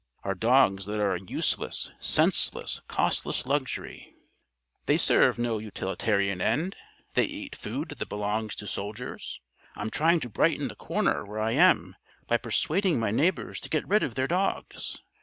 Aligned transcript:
Our 0.23 0.33
dogs 0.33 0.87
that 0.87 0.99
are 0.99 1.13
a 1.13 1.21
useless, 1.21 1.91
senseless, 1.99 2.81
costly 2.87 3.35
luxury! 3.45 4.15
They 4.87 4.97
serve 4.97 5.37
no 5.37 5.59
utilitarian 5.59 6.41
end. 6.41 6.75
They 7.13 7.25
eat 7.25 7.55
food 7.55 7.89
that 7.89 8.09
belongs 8.09 8.55
to 8.55 8.65
soldiers. 8.65 9.39
I'm 9.75 9.91
trying 9.91 10.19
to 10.21 10.27
brighten 10.29 10.69
the 10.69 10.75
corner 10.75 11.23
where 11.23 11.39
I 11.39 11.51
am 11.51 11.95
by 12.25 12.37
persuading 12.37 12.99
my 12.99 13.11
neighbors 13.11 13.59
to 13.59 13.69
get 13.69 13.87
rid 13.87 14.01
of 14.01 14.15
their 14.15 14.25
dogs. 14.27 14.97